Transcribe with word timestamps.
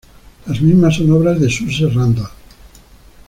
Las 0.47 0.59
mismas 0.59 0.95
son 0.95 1.11
obra 1.11 1.35
de 1.35 1.47
Suze 1.47 1.87
Randall. 1.87 2.31